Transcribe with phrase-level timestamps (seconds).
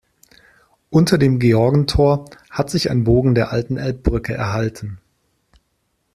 [0.89, 4.97] Unter dem Georgentor hat sich ein Bogen der alten Elbbrücke erhalten.